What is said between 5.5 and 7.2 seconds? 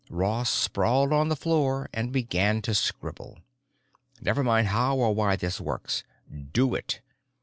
works. Do it.